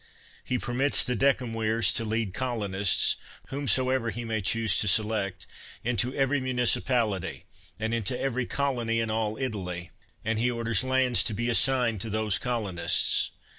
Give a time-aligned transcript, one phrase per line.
[0.43, 3.17] He permits the decem virs to lead colonists,
[3.49, 5.45] whomsoever he may choose to select,
[5.83, 7.45] into every municipality
[7.79, 9.91] and into every colony in all Italy;
[10.25, 13.29] and he orders lands to be assigned to those colonists.